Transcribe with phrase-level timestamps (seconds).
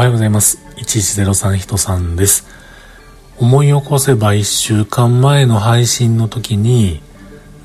[0.00, 0.56] はようございます。
[0.78, 2.46] 1103人さんです。
[3.36, 7.02] 思い起こせば1週間前の配信の時に、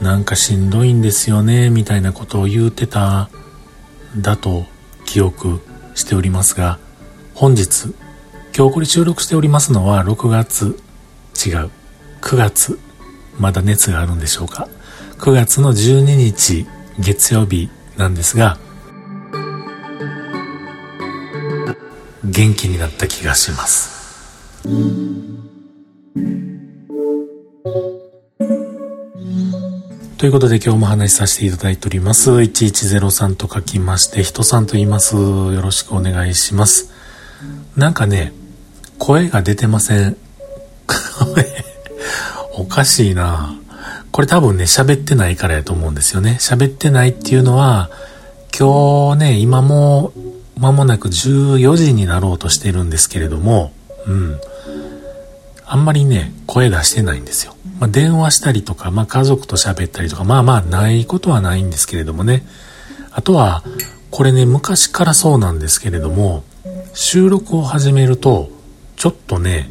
[0.01, 3.29] なんかしんどいんですよね、みたいなことを言うてた、
[4.17, 4.65] だと
[5.05, 5.61] 記憶
[5.93, 6.77] しておりますが、
[7.35, 7.95] 本日、
[8.53, 10.77] 今日これ収録しておりますのは6月、
[11.45, 11.69] 違う、
[12.19, 12.77] 9月、
[13.39, 14.67] まだ熱があるんでしょうか。
[15.19, 16.67] 9月の12日
[16.99, 18.57] 月曜日なんですが、
[22.35, 23.95] 元気になった気がします。
[30.17, 32.31] ということで今日も話しさせていただいております。
[32.31, 35.15] 1103と書きまして、人さんと言います。
[35.15, 36.91] よろしくお願いします。
[37.77, 38.33] なんかね、
[38.99, 40.17] 声が出てません。
[42.57, 43.55] おかしいな
[44.11, 46.37] これ多分ね、喋ってないからやと思うんですよね。
[46.41, 47.89] 喋ってないっていうのは、
[48.57, 50.11] 今日ね、今も
[50.57, 53.73] 間もなく14時になろうとしてるんですけれども、
[54.07, 54.39] うん。
[55.65, 57.55] あんまりね、声出してないんですよ。
[57.79, 62.45] まあ、電話したりとか、まあ、家族と喋ったりとか、まあまあないことはないんですけれどもね。
[63.11, 63.63] あとは、
[64.11, 66.43] これね、昔からそうなんですけれども、
[66.93, 68.49] 収録を始めると、
[68.95, 69.69] ちょっとね、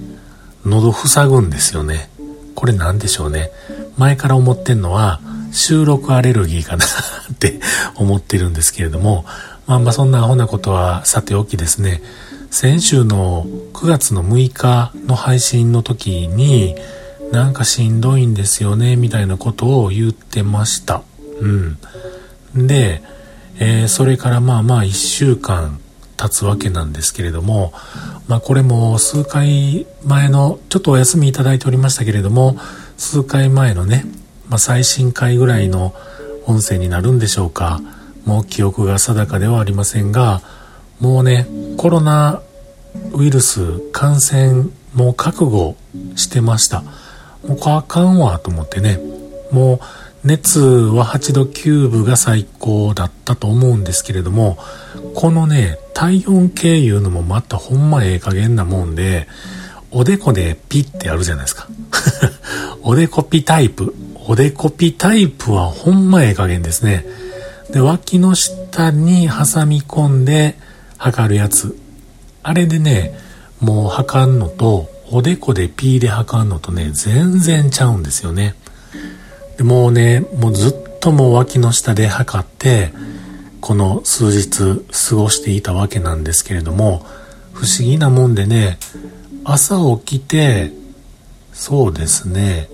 [0.66, 2.10] 喉塞ぐんですよね。
[2.54, 3.50] これなんでしょうね。
[3.96, 5.20] 前から思ってんのは、
[5.52, 7.60] 収録アレルギーかなって
[7.94, 9.24] 思ってるんですけれども、
[9.66, 12.02] まあまあそんなアホなことはさておきですね、
[12.50, 16.76] 先週の9月の6日の配信の時に、
[17.32, 21.02] なんかしんどいんですよね、みたいなことを言ってました。
[21.40, 21.78] うん。
[22.68, 23.02] で、
[23.58, 25.80] えー、それからまあまあ1週間
[26.16, 27.72] 経つわけなんですけれども、
[28.28, 32.56] まあこれも数回前の、ちょっとお休みいただいておりましたけれども、
[32.96, 34.04] 数回前のね、
[34.48, 35.94] まあ最新回ぐらいの
[36.46, 37.80] 音声になるんでしょうか。
[38.24, 40.40] もう記憶が定かではありませんが、
[41.00, 42.40] もうね、コロナ
[43.12, 45.76] ウイルス感染もう覚悟
[46.16, 46.82] してました。
[47.46, 48.98] もうこれあかんわと思ってね、
[49.50, 49.80] もう
[50.24, 54.56] 熱は8度9分が最高だったと思うんですけれども、
[55.14, 59.28] このね、体温計いうのもまたほんまええ加減なもんで、
[59.90, 61.68] おでこでピッてやるじゃないですか。
[62.82, 63.94] おでこピタイプ。
[64.26, 67.04] おでこピタイプはほんまええ加減ですね。
[67.74, 70.56] で、脇の下に挟み込んで
[70.96, 71.76] 測るやつ。
[72.44, 73.18] あれでね、
[73.58, 78.54] もう測んのと、おでこでピーで測んのとね、全然ちゃうんですよね。
[79.56, 82.92] でもうね、もうずっともう脇の下で測って、
[83.60, 87.04] この数日過ごしていたわけなんですけれども、
[87.52, 88.78] 不思議なもんでね、
[89.42, 90.72] 朝起きて、
[91.52, 92.68] そうですね、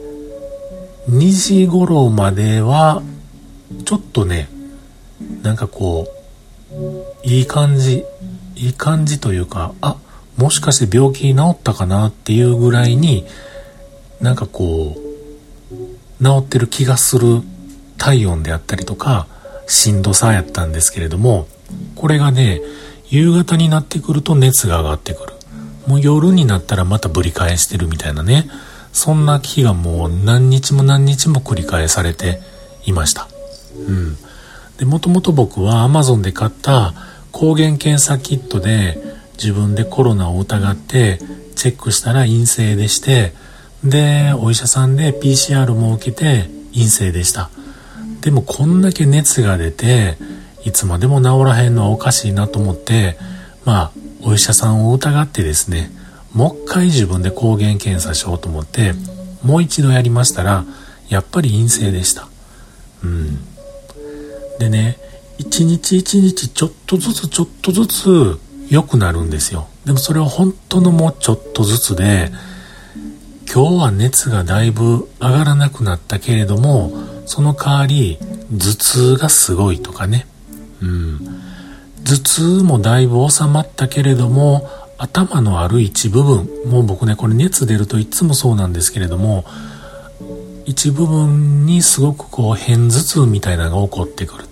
[1.09, 3.03] 2時頃までは、
[3.87, 4.51] ちょっとね、
[5.43, 6.09] なんかこ
[6.73, 8.05] う、いい感じ、
[8.57, 9.97] いい感じというか、あ、
[10.37, 13.27] もしかして病気治ったかなっていうぐらいに、
[14.21, 17.43] なんかこう、治ってる気がする
[17.97, 19.27] 体温であったりとか、
[19.67, 21.47] しんどさやったんですけれども、
[21.95, 22.61] これがね、
[23.09, 25.33] 夕方になってくると熱が上がってくる。
[25.87, 28.49] もう夜になったらまたぶり返してるみたいなね、
[28.93, 32.41] そんな日がもう何日も何日も繰り返されて
[32.85, 33.29] いました。
[33.89, 34.17] うん。
[34.81, 36.95] で、もともと僕は Amazon で買った
[37.33, 38.99] 抗原検査キットで
[39.35, 41.19] 自分でコロナを疑って
[41.55, 43.35] チェックしたら陰性でして、
[43.85, 47.51] で、お医者さんで PCR も受けて陰性でした。
[48.23, 50.17] でもこんだけ熱が出て、
[50.65, 53.19] いつまでも治らへんのはおかしいなと思って、
[53.67, 53.91] まあ、
[54.23, 55.91] お医者さんを疑ってですね、
[56.33, 58.95] もう一回自分で抗原検査しようと思って、
[59.43, 60.65] もう一度やりましたら、
[61.11, 62.29] やっぱり陰性でした。
[63.05, 63.50] うん。
[64.61, 64.99] でね、
[65.39, 68.39] 一日一日ちょっとずつちょっとずつ
[68.69, 69.69] 良くなるんですよ。
[69.87, 72.31] でもそれは本当のもうちょっとずつで、
[73.51, 76.93] 今日は熱がだいぶ上がらなくなったけれども、
[77.25, 78.19] その代わり
[78.51, 80.27] 頭痛がすごいとかね。
[80.83, 81.43] うん。
[82.05, 84.69] 頭痛もだいぶ収まったけれども、
[84.99, 89.47] 頭のある一部分、もう僕ね、これ熱出るといつもそうなんですけれども、
[90.67, 94.50] 一部分にすごくこう変頭痛みたいなのが起こってくる。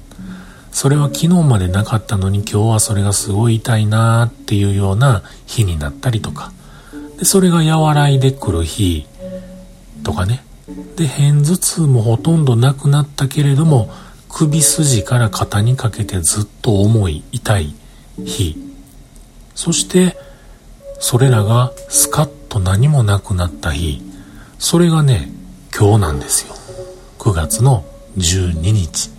[0.81, 6.53] それは昨日までなかったのに今日はそれがすごい痛いなっていうような日になったりとか。
[7.19, 9.05] で、それが和らいでくる日
[10.05, 10.45] とかね。
[10.95, 13.91] で、片頭痛もほとんどなくなったけれども、
[14.29, 17.75] 首筋から肩にかけてずっと重い、痛い
[18.25, 18.57] 日。
[19.57, 20.17] そして、
[21.01, 24.01] それらがスカッと何もなくなった日。
[24.61, 25.29] それがね、
[25.77, 26.55] 今日なんですよ。
[27.19, 27.85] 9月の
[28.17, 29.18] 12日。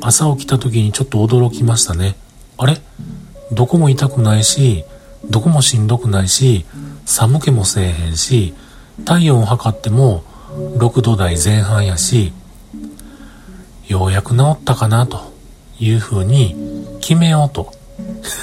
[0.00, 2.16] 朝起きた時にちょっと驚きましたね。
[2.56, 2.80] あれ？
[3.52, 4.84] どこも痛くないし、
[5.28, 6.64] どこもしんどくないし、
[7.06, 8.54] 寒気もせえへんし、
[9.04, 10.22] 体温を測っても
[10.76, 12.32] 6度台前半やし、
[13.88, 15.32] ようやく治ったかなと
[15.80, 16.54] いうふうに
[17.00, 17.72] 決めようと。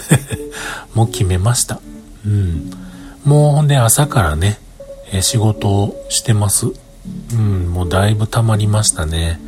[0.94, 1.80] もう決めました。
[2.26, 2.72] うん。
[3.24, 4.60] もうほんで朝からね、
[5.12, 6.68] え仕事をしてます。
[7.34, 9.40] うん、もうだいぶ溜まりましたね。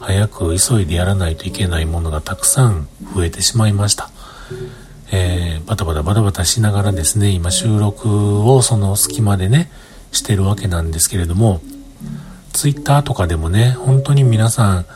[0.00, 4.10] 早く急いでやらないといけないものがたくさん増えてしまいました。
[5.12, 9.70] えー、バタバタバタバタしながらですね、今収録をその隙間でね、
[10.12, 11.60] してるわけなんですけれども、
[12.52, 14.86] ツイッターとかでもね、本当に皆さん、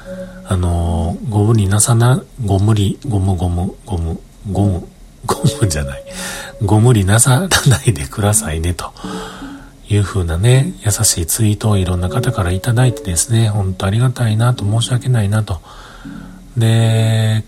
[0.47, 4.21] あのー、ご無理なさな、ご無理、ごむごむ、ごむ、
[4.51, 4.89] ごむ、
[5.27, 6.05] ごむじゃない。
[6.63, 8.93] ご無理なさらないでくださいね、と
[9.89, 15.61] いう風なね、優しいツイートをいろんな方からいただいてですね、本当ありがたいなと、申し訳ないなと。
[16.57, 17.45] で、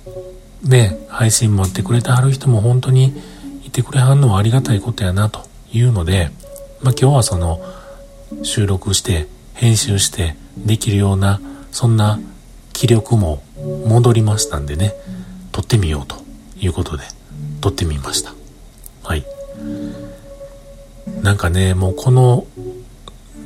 [0.62, 3.15] ね、配信待ってくれてはる人も本当に
[3.65, 5.41] いてくれはんのはありがたいことやなと
[5.73, 6.31] いうので、
[6.83, 7.61] まあ、今日はその
[8.43, 11.41] 収録して編集してできるような
[11.71, 12.19] そんな
[12.73, 13.43] 気力も
[13.87, 14.94] 戻りましたんでね
[15.53, 16.17] 撮ってみようと
[16.59, 17.05] いうことで
[17.61, 18.35] 撮ってみました
[21.26, 22.46] なんかねもうこの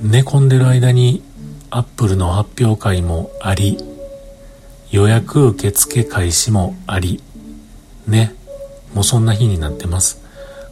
[0.03, 1.23] 寝込んでる間に
[1.71, 3.79] アップルの発表会もあり
[4.91, 7.23] 予約受付開始もあり
[8.06, 8.35] ね。
[8.93, 10.21] もうそんな日になってます。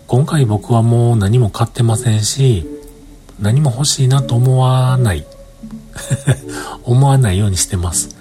[0.06, 2.66] 今回僕はもう何も買ってませんし
[3.40, 5.24] 何も欲しいなと思わない。
[6.84, 8.16] 思わないようにしてます。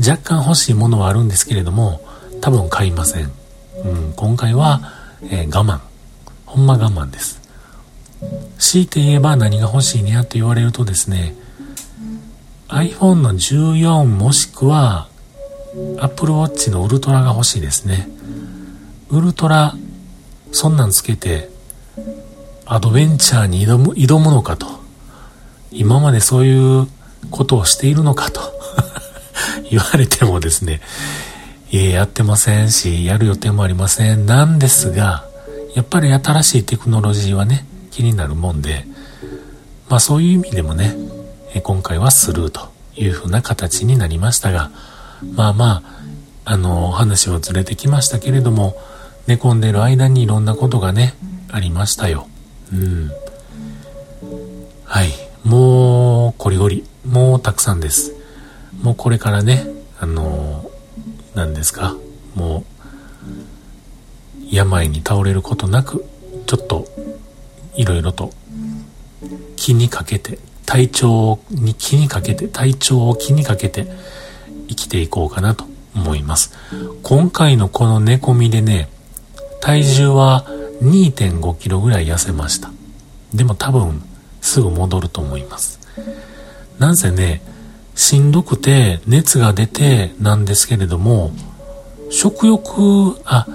[0.00, 2.00] 若干欲しいものはあるんですけれども
[2.40, 3.30] 多分買いません、
[3.84, 4.80] うん、今回は、
[5.30, 5.78] えー、我慢。
[6.44, 7.41] ほんま我慢です。
[8.62, 11.34] 強いて言えば何が欲しいねやと言われるとですね
[12.68, 15.08] iPhone の14もしくは
[16.00, 18.08] Apple Watch のウルトラが欲しいですね。
[19.10, 19.74] ウルトラ
[20.52, 21.50] そんなんつけて
[22.64, 24.66] アドベンチャーに挑む挑むのかと。
[25.70, 26.86] 今までそういう
[27.30, 28.40] ことをしているのかと。
[29.70, 30.80] 言われてもですね、
[31.70, 34.26] いえ、やってませんし、やる予定もありません。
[34.26, 35.24] なんですが、
[35.74, 38.84] やっぱり新しいテクノロジーはね、気になるもんで、
[39.88, 40.96] まあそういう意味でもね、
[41.62, 44.70] 今回はスルーという風な形になりましたが、
[45.34, 45.82] まあまあ、
[46.44, 48.74] あの、話はずれてきましたけれども、
[49.28, 51.14] 寝込んでる間にいろんなことがね、
[51.50, 52.26] ありましたよ。
[52.72, 53.10] うん。
[54.84, 55.10] はい。
[55.44, 56.84] もう、こりごり。
[57.06, 58.14] もうたくさんです。
[58.80, 59.66] もうこれからね、
[60.00, 60.70] あの
[61.34, 61.96] 何ですか、
[62.34, 62.64] も
[64.40, 66.04] う、病に倒れることなく、
[66.46, 66.86] ちょっと、
[67.74, 68.32] いろいろと、
[69.56, 73.86] 気にかけて、体調に気にかけて、体調を気にかけて、
[74.68, 75.64] 生きていこうかなと
[75.94, 76.52] 思います。
[77.02, 78.88] 今回のこの寝込みでね、
[79.60, 80.46] 体重は
[80.82, 82.70] 2.5キロぐらい痩せました。
[83.34, 84.02] でも多分、
[84.40, 85.78] すぐ戻ると思います。
[86.78, 87.42] なんせね、
[87.94, 91.30] しんどくて熱が出てなんですけれども
[92.10, 93.46] 食欲あ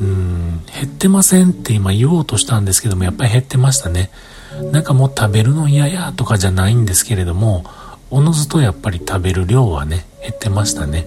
[0.00, 0.39] うん
[0.80, 4.10] 減ってませんって今言おうとしたんですけどもやっぱり減ってましたね。
[4.72, 7.64] なんかもう食べるの嫌やとかじゃないんですけれども
[8.10, 11.06] おのずとやっぱり食べる量はね減ってましたね。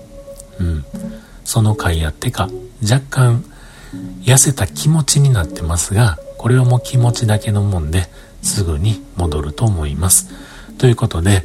[0.60, 0.86] うん。
[1.44, 2.50] その回やってか
[2.81, 3.44] 若干
[4.22, 8.07] 痩せた気持ちになってますがこれはもう気持ちだけのもんで
[8.42, 10.30] すぐに戻ると思います。
[10.78, 11.44] ということで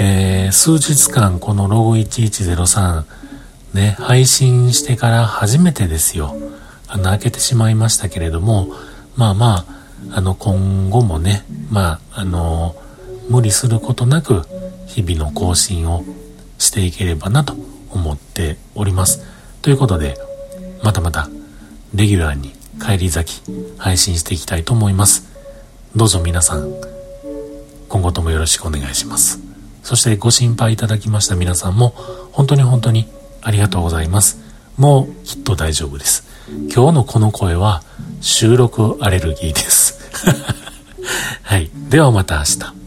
[0.00, 3.04] えー、数日間このロゴ1103
[3.74, 6.34] ね、配信してから初めてですよ。
[6.88, 8.68] あの、開けてしまいましたけれども、
[9.16, 9.66] まあま
[10.10, 12.74] あ、あの、今後もね、まあ、あの、
[13.28, 14.42] 無理することなく、
[14.86, 16.04] 日々の更新を
[16.58, 17.54] していければなと
[17.90, 19.22] 思っております。
[19.60, 20.16] ということで、
[20.82, 21.28] またまた、
[21.94, 23.42] レギュラーに帰り咲き、
[23.76, 25.28] 配信していきたいと思います。
[25.94, 26.72] どうぞ皆さん、
[27.88, 29.40] 今後ともよろしくお願いします。
[29.82, 31.94] そしてご心配いただきました皆さんも
[32.32, 33.08] 本当に本当に
[33.40, 34.38] ありがとうございます。
[34.76, 36.27] もうきっと大丈夫です。
[36.74, 37.82] 今日のこの声は
[38.20, 39.98] 収録アレルギーです。
[41.42, 41.70] はい。
[41.90, 42.77] ではまた明日。